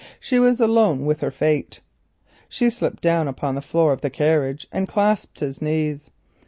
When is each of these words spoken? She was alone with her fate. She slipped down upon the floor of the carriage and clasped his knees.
She 0.19 0.39
was 0.39 0.59
alone 0.59 1.05
with 1.05 1.21
her 1.21 1.29
fate. 1.29 1.79
She 2.49 2.71
slipped 2.71 3.03
down 3.03 3.27
upon 3.27 3.53
the 3.53 3.61
floor 3.61 3.93
of 3.93 4.01
the 4.01 4.09
carriage 4.09 4.65
and 4.71 4.87
clasped 4.87 5.41
his 5.41 5.61
knees. 5.61 6.09